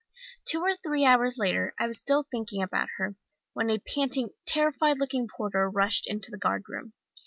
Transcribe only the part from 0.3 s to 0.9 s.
"Two or